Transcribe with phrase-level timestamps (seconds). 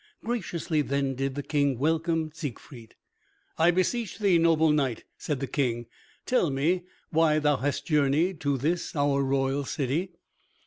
[0.25, 2.95] Graciously then did the King welcome Siegfried.
[3.59, 5.85] "I beseech thee, noble knight," said the King,
[6.25, 10.13] "tell me why thou hast journeyed to this our royal city?"